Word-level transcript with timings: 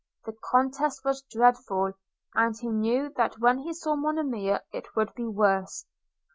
the 0.25 0.33
contest 0.45 1.05
was 1.05 1.21
dreadful; 1.29 1.93
and 2.33 2.57
he 2.59 2.67
knew 2.67 3.13
that 3.15 3.37
when 3.37 3.59
he 3.59 3.71
saw 3.71 3.95
Monimia 3.95 4.63
it 4.71 4.95
would 4.95 5.13
be 5.13 5.25
worse. 5.27 5.85